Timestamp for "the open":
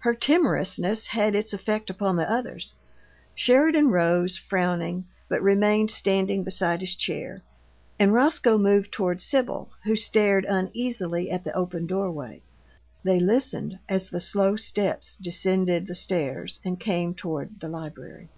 11.44-11.86